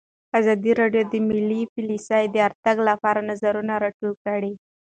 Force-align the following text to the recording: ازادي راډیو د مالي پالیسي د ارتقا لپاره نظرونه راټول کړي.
ازادي 0.39 0.71
راډیو 0.81 1.03
د 1.11 1.15
مالي 1.27 1.61
پالیسي 1.73 2.23
د 2.29 2.35
ارتقا 2.47 2.81
لپاره 2.89 3.25
نظرونه 3.29 3.73
راټول 3.83 4.13
کړي. 4.25 4.53